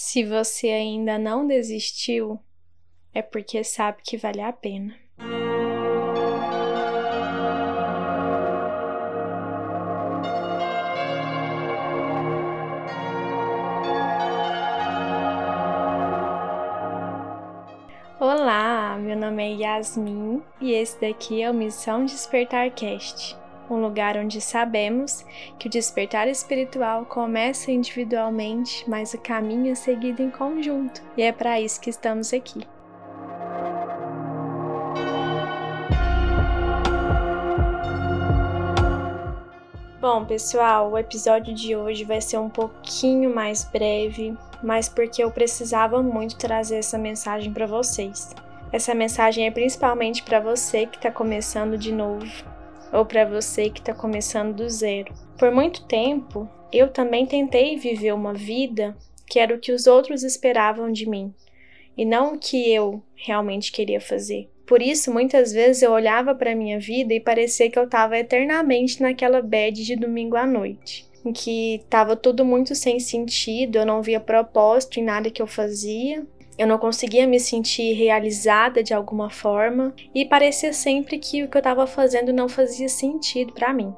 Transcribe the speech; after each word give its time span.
Se 0.00 0.22
você 0.22 0.68
ainda 0.68 1.18
não 1.18 1.44
desistiu, 1.44 2.38
é 3.12 3.20
porque 3.20 3.64
sabe 3.64 3.98
que 4.00 4.16
vale 4.16 4.40
a 4.40 4.52
pena. 4.52 4.94
Olá, 18.20 18.96
meu 19.00 19.16
nome 19.16 19.42
é 19.42 19.56
Yasmin 19.56 20.40
e 20.60 20.74
esse 20.74 21.00
daqui 21.00 21.42
é 21.42 21.50
o 21.50 21.54
Missão 21.54 22.04
Despertar 22.04 22.70
Cast 22.70 23.36
um 23.74 23.80
lugar 23.80 24.16
onde 24.16 24.40
sabemos 24.40 25.24
que 25.58 25.66
o 25.66 25.70
despertar 25.70 26.28
espiritual 26.28 27.04
começa 27.04 27.70
individualmente, 27.70 28.88
mas 28.88 29.14
o 29.14 29.18
caminho 29.18 29.72
é 29.72 29.74
seguido 29.74 30.22
em 30.22 30.30
conjunto, 30.30 31.02
e 31.16 31.22
é 31.22 31.32
para 31.32 31.60
isso 31.60 31.80
que 31.80 31.90
estamos 31.90 32.32
aqui. 32.32 32.66
Bom, 40.00 40.24
pessoal, 40.24 40.92
o 40.92 40.96
episódio 40.96 41.52
de 41.52 41.74
hoje 41.74 42.04
vai 42.04 42.20
ser 42.20 42.38
um 42.38 42.48
pouquinho 42.48 43.34
mais 43.34 43.64
breve, 43.64 44.36
mas 44.62 44.88
porque 44.88 45.22
eu 45.22 45.30
precisava 45.30 46.02
muito 46.02 46.36
trazer 46.36 46.76
essa 46.76 46.96
mensagem 46.96 47.52
para 47.52 47.66
vocês. 47.66 48.34
Essa 48.70 48.94
mensagem 48.94 49.46
é 49.46 49.50
principalmente 49.50 50.22
para 50.22 50.40
você 50.40 50.86
que 50.86 50.96
está 50.96 51.10
começando 51.10 51.76
de 51.76 51.92
novo, 51.92 52.26
ou 52.92 53.04
para 53.04 53.24
você 53.24 53.70
que 53.70 53.80
está 53.80 53.94
começando 53.94 54.56
do 54.56 54.68
zero. 54.68 55.12
Por 55.38 55.50
muito 55.50 55.84
tempo, 55.84 56.48
eu 56.72 56.88
também 56.88 57.26
tentei 57.26 57.76
viver 57.76 58.12
uma 58.12 58.34
vida 58.34 58.96
que 59.26 59.38
era 59.38 59.54
o 59.54 59.58
que 59.58 59.72
os 59.72 59.86
outros 59.86 60.22
esperavam 60.22 60.90
de 60.90 61.08
mim 61.08 61.34
e 61.96 62.04
não 62.04 62.34
o 62.34 62.38
que 62.38 62.70
eu 62.72 63.02
realmente 63.14 63.72
queria 63.72 64.00
fazer. 64.00 64.48
Por 64.66 64.82
isso, 64.82 65.12
muitas 65.12 65.52
vezes 65.52 65.82
eu 65.82 65.90
olhava 65.90 66.34
para 66.34 66.54
minha 66.54 66.78
vida 66.78 67.14
e 67.14 67.20
parecia 67.20 67.70
que 67.70 67.78
eu 67.78 67.84
estava 67.84 68.18
eternamente 68.18 69.00
naquela 69.00 69.40
bad 69.40 69.82
de 69.82 69.96
domingo 69.96 70.36
à 70.36 70.46
noite, 70.46 71.06
em 71.24 71.32
que 71.32 71.76
estava 71.76 72.14
tudo 72.14 72.44
muito 72.44 72.74
sem 72.74 73.00
sentido, 73.00 73.76
eu 73.76 73.86
não 73.86 74.02
via 74.02 74.20
propósito 74.20 75.00
em 75.00 75.04
nada 75.04 75.30
que 75.30 75.40
eu 75.40 75.46
fazia, 75.46 76.26
eu 76.58 76.66
não 76.66 76.76
conseguia 76.76 77.26
me 77.26 77.38
sentir 77.38 77.92
realizada 77.92 78.82
de 78.82 78.92
alguma 78.92 79.30
forma 79.30 79.94
e 80.12 80.24
parecia 80.24 80.72
sempre 80.72 81.18
que 81.18 81.44
o 81.44 81.48
que 81.48 81.56
eu 81.56 81.60
estava 81.60 81.86
fazendo 81.86 82.32
não 82.32 82.48
fazia 82.48 82.88
sentido 82.88 83.52
para 83.52 83.72
mim. 83.72 83.94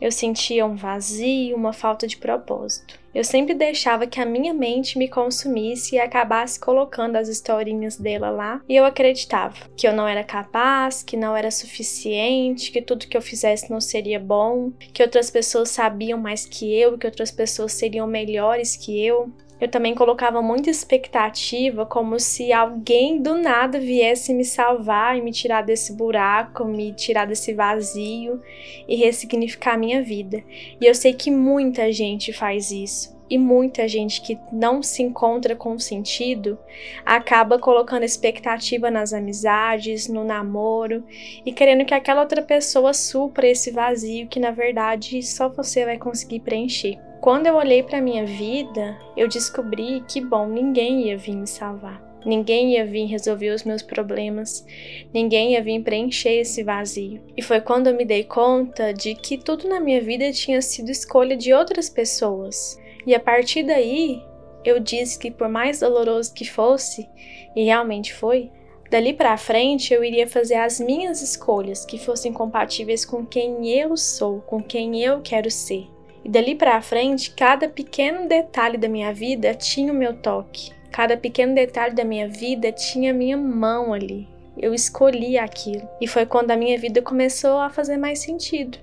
Eu 0.00 0.10
sentia 0.10 0.64
um 0.64 0.74
vazio, 0.74 1.54
uma 1.54 1.74
falta 1.74 2.06
de 2.06 2.16
propósito. 2.16 2.98
Eu 3.14 3.22
sempre 3.22 3.52
deixava 3.54 4.06
que 4.06 4.18
a 4.18 4.24
minha 4.24 4.54
mente 4.54 4.96
me 4.96 5.08
consumisse 5.08 5.96
e 5.96 5.98
acabasse 5.98 6.58
colocando 6.58 7.16
as 7.16 7.28
historinhas 7.28 7.96
dela 7.96 8.30
lá, 8.30 8.62
e 8.68 8.76
eu 8.76 8.84
acreditava 8.84 9.56
que 9.76 9.86
eu 9.86 9.92
não 9.92 10.08
era 10.08 10.24
capaz, 10.24 11.02
que 11.02 11.16
não 11.16 11.36
era 11.36 11.50
suficiente, 11.50 12.70
que 12.70 12.80
tudo 12.80 13.08
que 13.08 13.16
eu 13.16 13.20
fizesse 13.20 13.70
não 13.70 13.80
seria 13.80 14.18
bom, 14.18 14.72
que 14.92 15.02
outras 15.02 15.28
pessoas 15.28 15.70
sabiam 15.70 16.18
mais 16.18 16.46
que 16.46 16.72
eu, 16.72 16.96
que 16.96 17.06
outras 17.06 17.30
pessoas 17.30 17.72
seriam 17.72 18.06
melhores 18.06 18.76
que 18.76 19.04
eu 19.04 19.30
eu 19.60 19.68
também 19.68 19.94
colocava 19.94 20.40
muita 20.40 20.70
expectativa, 20.70 21.84
como 21.84 22.18
se 22.18 22.52
alguém 22.52 23.20
do 23.20 23.36
nada 23.36 23.78
viesse 23.78 24.32
me 24.32 24.44
salvar 24.44 25.18
e 25.18 25.22
me 25.22 25.30
tirar 25.30 25.62
desse 25.62 25.92
buraco, 25.92 26.64
me 26.64 26.92
tirar 26.92 27.26
desse 27.26 27.52
vazio 27.52 28.40
e 28.88 28.96
ressignificar 28.96 29.74
a 29.74 29.78
minha 29.78 30.02
vida. 30.02 30.42
E 30.80 30.86
eu 30.86 30.94
sei 30.94 31.12
que 31.12 31.30
muita 31.30 31.92
gente 31.92 32.32
faz 32.32 32.70
isso. 32.70 33.20
E 33.28 33.38
muita 33.38 33.86
gente 33.86 34.20
que 34.22 34.36
não 34.50 34.82
se 34.82 35.04
encontra 35.04 35.54
com 35.54 35.78
sentido 35.78 36.58
acaba 37.06 37.60
colocando 37.60 38.02
expectativa 38.02 38.90
nas 38.90 39.12
amizades, 39.12 40.08
no 40.08 40.24
namoro 40.24 41.04
e 41.46 41.52
querendo 41.52 41.84
que 41.84 41.94
aquela 41.94 42.22
outra 42.22 42.42
pessoa 42.42 42.92
supra 42.92 43.46
esse 43.46 43.70
vazio 43.70 44.26
que 44.26 44.40
na 44.40 44.50
verdade 44.50 45.22
só 45.22 45.48
você 45.48 45.84
vai 45.84 45.96
conseguir 45.96 46.40
preencher. 46.40 47.09
Quando 47.20 47.46
eu 47.46 47.54
olhei 47.56 47.82
para 47.82 48.00
minha 48.00 48.24
vida, 48.24 48.98
eu 49.14 49.28
descobri 49.28 50.02
que, 50.08 50.22
bom, 50.22 50.46
ninguém 50.46 51.08
ia 51.08 51.18
vir 51.18 51.36
me 51.36 51.46
salvar. 51.46 52.02
Ninguém 52.24 52.72
ia 52.72 52.86
vir 52.86 53.04
resolver 53.04 53.50
os 53.50 53.62
meus 53.62 53.82
problemas, 53.82 54.64
ninguém 55.12 55.52
ia 55.52 55.62
vir 55.62 55.82
preencher 55.82 56.40
esse 56.40 56.62
vazio. 56.62 57.22
E 57.36 57.42
foi 57.42 57.60
quando 57.60 57.88
eu 57.88 57.94
me 57.94 58.06
dei 58.06 58.24
conta 58.24 58.94
de 58.94 59.14
que 59.14 59.36
tudo 59.36 59.68
na 59.68 59.78
minha 59.78 60.00
vida 60.00 60.32
tinha 60.32 60.62
sido 60.62 60.90
escolha 60.90 61.36
de 61.36 61.52
outras 61.52 61.90
pessoas. 61.90 62.80
E 63.06 63.14
a 63.14 63.20
partir 63.20 63.64
daí, 63.64 64.22
eu 64.64 64.80
disse 64.80 65.18
que 65.18 65.30
por 65.30 65.48
mais 65.48 65.80
doloroso 65.80 66.32
que 66.32 66.48
fosse, 66.48 67.06
e 67.54 67.64
realmente 67.64 68.14
foi, 68.14 68.50
dali 68.90 69.12
para 69.12 69.36
frente 69.36 69.92
eu 69.92 70.02
iria 70.02 70.26
fazer 70.26 70.56
as 70.56 70.80
minhas 70.80 71.20
escolhas 71.20 71.84
que 71.84 71.98
fossem 71.98 72.32
compatíveis 72.32 73.04
com 73.04 73.26
quem 73.26 73.68
eu 73.68 73.94
sou, 73.94 74.40
com 74.40 74.62
quem 74.62 75.02
eu 75.02 75.20
quero 75.20 75.50
ser. 75.50 75.86
E 76.24 76.28
dali 76.28 76.54
para 76.54 76.80
frente, 76.82 77.30
cada 77.30 77.68
pequeno 77.68 78.28
detalhe 78.28 78.76
da 78.76 78.88
minha 78.88 79.12
vida 79.12 79.54
tinha 79.54 79.92
o 79.92 79.96
meu 79.96 80.14
toque. 80.14 80.70
Cada 80.90 81.16
pequeno 81.16 81.54
detalhe 81.54 81.94
da 81.94 82.04
minha 82.04 82.28
vida 82.28 82.72
tinha 82.72 83.12
a 83.12 83.14
minha 83.14 83.36
mão 83.36 83.92
ali. 83.92 84.28
Eu 84.58 84.74
escolhi 84.74 85.38
aquilo. 85.38 85.88
E 86.00 86.06
foi 86.06 86.26
quando 86.26 86.50
a 86.50 86.56
minha 86.56 86.76
vida 86.78 87.00
começou 87.00 87.58
a 87.58 87.70
fazer 87.70 87.96
mais 87.96 88.18
sentido. 88.18 88.78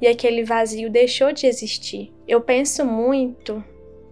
E 0.00 0.06
aquele 0.06 0.44
vazio 0.44 0.88
deixou 0.88 1.32
de 1.32 1.46
existir. 1.46 2.12
Eu 2.26 2.40
penso 2.40 2.84
muito 2.84 3.62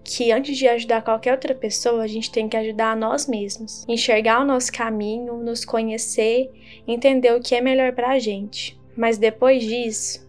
que 0.03 0.31
antes 0.31 0.57
de 0.57 0.69
ajudar 0.69 1.03
qualquer 1.03 1.33
outra 1.33 1.55
pessoa, 1.55 2.03
a 2.03 2.07
gente 2.07 2.31
tem 2.31 2.49
que 2.49 2.57
ajudar 2.57 2.93
a 2.93 2.97
nós 2.97 3.27
mesmos. 3.27 3.85
Enxergar 3.89 4.41
o 4.41 4.45
nosso 4.45 4.73
caminho, 4.73 5.37
nos 5.39 5.65
conhecer, 5.65 6.51
entender 6.87 7.33
o 7.35 7.41
que 7.41 7.55
é 7.55 7.61
melhor 7.61 7.93
pra 7.93 8.19
gente. 8.19 8.79
Mas 8.97 9.19
depois 9.19 9.63
disso, 9.63 10.26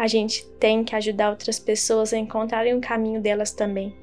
a 0.00 0.06
gente 0.06 0.46
tem 0.58 0.82
que 0.82 0.96
ajudar 0.96 1.28
outras 1.28 1.58
pessoas 1.58 2.14
a 2.14 2.16
encontrarem 2.16 2.72
o 2.72 2.80
caminho 2.80 3.20
delas 3.20 3.52
também. 3.52 3.94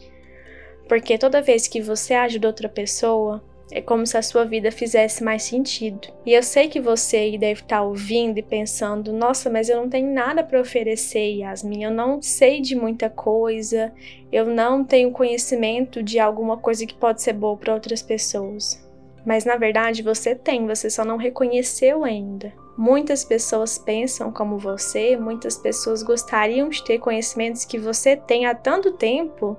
Porque 0.87 1.17
toda 1.17 1.41
vez 1.41 1.67
que 1.67 1.81
você 1.81 2.13
ajuda 2.13 2.49
outra 2.49 2.69
pessoa, 2.69 3.43
é 3.71 3.81
como 3.81 4.05
se 4.05 4.15
a 4.15 4.21
sua 4.21 4.45
vida 4.45 4.71
fizesse 4.71 5.23
mais 5.23 5.41
sentido. 5.41 6.07
E 6.23 6.33
eu 6.33 6.43
sei 6.43 6.67
que 6.67 6.79
você 6.79 7.17
aí 7.17 7.37
deve 7.39 7.61
estar 7.61 7.81
ouvindo 7.81 8.37
e 8.37 8.43
pensando: 8.43 9.11
nossa, 9.11 9.49
mas 9.49 9.69
eu 9.69 9.77
não 9.77 9.89
tenho 9.89 10.13
nada 10.13 10.43
para 10.43 10.61
oferecer, 10.61 11.37
Yasmin. 11.37 11.85
Eu 11.85 11.91
não 11.91 12.21
sei 12.21 12.61
de 12.61 12.75
muita 12.75 13.09
coisa, 13.09 13.91
eu 14.31 14.45
não 14.45 14.85
tenho 14.85 15.09
conhecimento 15.09 16.03
de 16.03 16.19
alguma 16.19 16.57
coisa 16.57 16.85
que 16.85 16.93
pode 16.93 17.23
ser 17.23 17.33
boa 17.33 17.57
para 17.57 17.73
outras 17.73 18.03
pessoas. 18.03 18.86
Mas 19.25 19.45
na 19.45 19.55
verdade 19.55 20.01
você 20.01 20.33
tem, 20.33 20.65
você 20.65 20.89
só 20.89 21.03
não 21.03 21.17
reconheceu 21.17 22.03
ainda. 22.03 22.53
Muitas 22.77 23.23
pessoas 23.25 23.77
pensam 23.77 24.31
como 24.31 24.57
você, 24.57 25.17
muitas 25.17 25.57
pessoas 25.57 26.03
gostariam 26.03 26.69
de 26.69 26.83
ter 26.83 26.99
conhecimentos 26.99 27.65
que 27.65 27.79
você 27.79 28.15
tem 28.15 28.45
há 28.45 28.53
tanto 28.53 28.91
tempo 28.91 29.57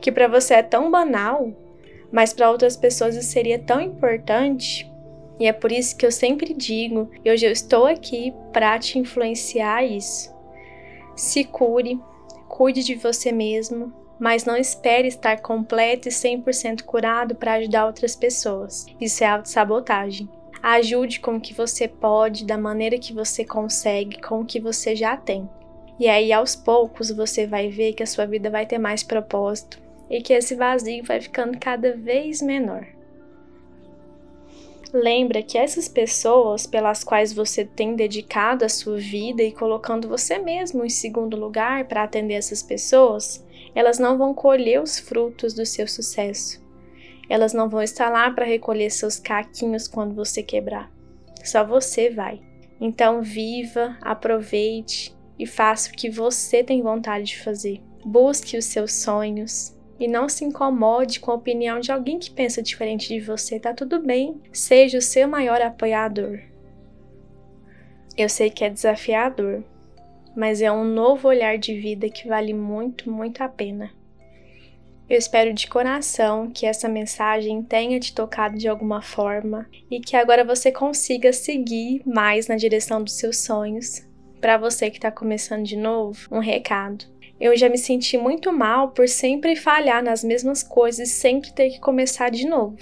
que 0.00 0.10
para 0.10 0.26
você 0.26 0.54
é 0.54 0.62
tão 0.62 0.90
banal, 0.90 1.52
mas 2.10 2.32
para 2.32 2.50
outras 2.50 2.76
pessoas 2.76 3.14
isso 3.14 3.30
seria 3.30 3.58
tão 3.58 3.80
importante. 3.80 4.90
E 5.38 5.46
é 5.46 5.52
por 5.52 5.70
isso 5.70 5.96
que 5.96 6.04
eu 6.04 6.10
sempre 6.10 6.54
digo, 6.54 7.10
e 7.24 7.30
hoje 7.30 7.46
eu 7.46 7.52
estou 7.52 7.86
aqui 7.86 8.34
para 8.52 8.78
te 8.78 8.98
influenciar 8.98 9.84
isso. 9.84 10.34
Se 11.14 11.44
cure, 11.44 12.00
cuide 12.48 12.82
de 12.82 12.94
você 12.94 13.30
mesmo, 13.32 13.92
mas 14.18 14.44
não 14.44 14.56
espere 14.56 15.08
estar 15.08 15.40
completo 15.40 16.08
e 16.08 16.10
100% 16.10 16.82
curado 16.82 17.34
para 17.34 17.54
ajudar 17.54 17.86
outras 17.86 18.16
pessoas. 18.16 18.86
Isso 19.00 19.22
é 19.22 19.26
autossabotagem. 19.26 20.28
Ajude 20.62 21.20
com 21.20 21.36
o 21.36 21.40
que 21.40 21.54
você 21.54 21.86
pode, 21.86 22.44
da 22.44 22.58
maneira 22.58 22.98
que 22.98 23.12
você 23.12 23.44
consegue, 23.44 24.20
com 24.20 24.40
o 24.40 24.44
que 24.44 24.58
você 24.58 24.96
já 24.96 25.16
tem. 25.16 25.48
E 25.98 26.08
aí, 26.08 26.32
aos 26.32 26.56
poucos, 26.56 27.10
você 27.10 27.46
vai 27.46 27.68
ver 27.68 27.92
que 27.92 28.02
a 28.02 28.06
sua 28.06 28.26
vida 28.26 28.50
vai 28.50 28.66
ter 28.66 28.78
mais 28.78 29.02
propósito 29.02 29.80
e 30.10 30.20
que 30.20 30.32
esse 30.32 30.54
vazio 30.54 31.04
vai 31.04 31.20
ficando 31.20 31.58
cada 31.58 31.96
vez 31.96 32.42
menor. 32.42 32.95
Lembra 34.92 35.42
que 35.42 35.58
essas 35.58 35.88
pessoas 35.88 36.66
pelas 36.66 37.02
quais 37.02 37.32
você 37.32 37.64
tem 37.64 37.96
dedicado 37.96 38.64
a 38.64 38.68
sua 38.68 38.96
vida 38.96 39.42
e 39.42 39.52
colocando 39.52 40.08
você 40.08 40.38
mesmo 40.38 40.84
em 40.84 40.88
segundo 40.88 41.36
lugar 41.36 41.86
para 41.86 42.04
atender 42.04 42.34
essas 42.34 42.62
pessoas, 42.62 43.44
elas 43.74 43.98
não 43.98 44.16
vão 44.16 44.32
colher 44.32 44.80
os 44.80 44.98
frutos 44.98 45.54
do 45.54 45.66
seu 45.66 45.88
sucesso. 45.88 46.64
Elas 47.28 47.52
não 47.52 47.68
vão 47.68 47.82
estar 47.82 48.08
lá 48.08 48.30
para 48.30 48.44
recolher 48.44 48.90
seus 48.90 49.18
caquinhos 49.18 49.88
quando 49.88 50.14
você 50.14 50.42
quebrar. 50.42 50.90
Só 51.44 51.64
você 51.64 52.08
vai. 52.08 52.40
Então 52.80 53.22
viva, 53.22 53.98
aproveite 54.00 55.14
e 55.38 55.46
faça 55.46 55.90
o 55.90 55.92
que 55.92 56.08
você 56.08 56.62
tem 56.62 56.80
vontade 56.80 57.26
de 57.26 57.42
fazer. 57.42 57.82
Busque 58.04 58.56
os 58.56 58.66
seus 58.66 58.92
sonhos 58.92 59.75
e 59.98 60.06
não 60.06 60.28
se 60.28 60.44
incomode 60.44 61.20
com 61.20 61.30
a 61.30 61.34
opinião 61.34 61.80
de 61.80 61.90
alguém 61.90 62.18
que 62.18 62.30
pensa 62.30 62.62
diferente 62.62 63.08
de 63.08 63.20
você. 63.20 63.58
Tá 63.58 63.72
tudo 63.72 63.98
bem. 63.98 64.40
Seja 64.52 64.98
o 64.98 65.02
seu 65.02 65.26
maior 65.26 65.60
apoiador. 65.60 66.40
Eu 68.16 68.28
sei 68.28 68.50
que 68.50 68.64
é 68.64 68.70
desafiador, 68.70 69.62
mas 70.34 70.60
é 70.60 70.70
um 70.70 70.84
novo 70.84 71.28
olhar 71.28 71.58
de 71.58 71.78
vida 71.78 72.08
que 72.08 72.28
vale 72.28 72.54
muito, 72.54 73.10
muito 73.10 73.42
a 73.42 73.48
pena. 73.48 73.90
Eu 75.08 75.16
espero 75.16 75.54
de 75.54 75.68
coração 75.68 76.50
que 76.50 76.66
essa 76.66 76.88
mensagem 76.88 77.62
tenha 77.62 78.00
te 78.00 78.12
tocado 78.12 78.58
de 78.58 78.66
alguma 78.66 79.00
forma 79.00 79.66
e 79.88 80.00
que 80.00 80.16
agora 80.16 80.44
você 80.44 80.72
consiga 80.72 81.32
seguir 81.32 82.02
mais 82.04 82.48
na 82.48 82.56
direção 82.56 83.02
dos 83.04 83.14
seus 83.14 83.38
sonhos. 83.38 84.04
Para 84.40 84.58
você 84.58 84.90
que 84.90 84.98
está 84.98 85.10
começando 85.10 85.64
de 85.64 85.76
novo, 85.76 86.26
um 86.30 86.40
recado. 86.40 87.04
Eu 87.40 87.56
já 87.56 87.68
me 87.68 87.76
senti 87.76 88.16
muito 88.16 88.52
mal 88.52 88.90
por 88.90 89.08
sempre 89.08 89.56
falhar 89.56 90.02
nas 90.02 90.24
mesmas 90.24 90.62
coisas 90.62 91.08
e 91.08 91.12
sempre 91.12 91.52
ter 91.52 91.70
que 91.70 91.80
começar 91.80 92.30
de 92.30 92.46
novo. 92.46 92.76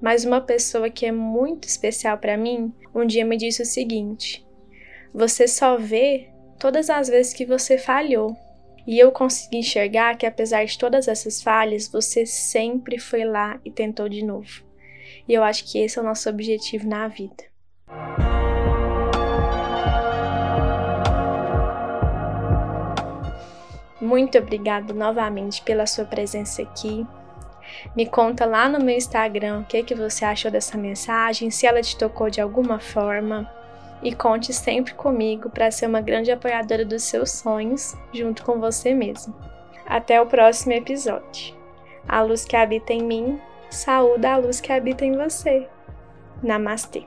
Mas 0.00 0.24
uma 0.24 0.40
pessoa 0.40 0.90
que 0.90 1.06
é 1.06 1.12
muito 1.12 1.68
especial 1.68 2.18
para 2.18 2.36
mim 2.36 2.72
um 2.94 3.06
dia 3.06 3.24
me 3.24 3.36
disse 3.36 3.62
o 3.62 3.66
seguinte: 3.66 4.46
Você 5.12 5.46
só 5.46 5.76
vê 5.76 6.28
todas 6.58 6.90
as 6.90 7.08
vezes 7.08 7.32
que 7.32 7.44
você 7.44 7.76
falhou 7.78 8.36
e 8.86 8.98
eu 8.98 9.12
consegui 9.12 9.58
enxergar 9.58 10.16
que 10.16 10.26
apesar 10.26 10.64
de 10.64 10.76
todas 10.76 11.06
essas 11.06 11.40
falhas, 11.40 11.88
você 11.88 12.26
sempre 12.26 12.98
foi 12.98 13.24
lá 13.24 13.60
e 13.64 13.70
tentou 13.70 14.08
de 14.08 14.24
novo. 14.24 14.64
E 15.28 15.34
eu 15.34 15.44
acho 15.44 15.70
que 15.70 15.78
esse 15.78 15.98
é 15.98 16.02
o 16.02 16.04
nosso 16.04 16.28
objetivo 16.28 16.88
na 16.88 17.06
vida. 17.06 17.44
Muito 24.12 24.36
obrigada 24.36 24.92
novamente 24.92 25.62
pela 25.62 25.86
sua 25.86 26.04
presença 26.04 26.60
aqui. 26.60 27.06
Me 27.96 28.04
conta 28.04 28.44
lá 28.44 28.68
no 28.68 28.78
meu 28.78 28.94
Instagram 28.94 29.60
o 29.60 29.64
que, 29.64 29.82
que 29.82 29.94
você 29.94 30.22
achou 30.22 30.50
dessa 30.50 30.76
mensagem, 30.76 31.50
se 31.50 31.66
ela 31.66 31.80
te 31.80 31.96
tocou 31.96 32.28
de 32.28 32.38
alguma 32.38 32.78
forma 32.78 33.50
e 34.02 34.14
conte 34.14 34.52
sempre 34.52 34.92
comigo 34.92 35.48
para 35.48 35.70
ser 35.70 35.86
uma 35.86 36.02
grande 36.02 36.30
apoiadora 36.30 36.84
dos 36.84 37.04
seus 37.04 37.30
sonhos 37.30 37.96
junto 38.12 38.44
com 38.44 38.60
você 38.60 38.92
mesmo. 38.92 39.34
Até 39.86 40.20
o 40.20 40.26
próximo 40.26 40.74
episódio. 40.74 41.56
A 42.06 42.20
luz 42.20 42.44
que 42.44 42.54
habita 42.54 42.92
em 42.92 43.02
mim, 43.02 43.40
saúda 43.70 44.32
a 44.32 44.36
luz 44.36 44.60
que 44.60 44.74
habita 44.74 45.06
em 45.06 45.16
você. 45.16 45.66
Namastê. 46.42 47.06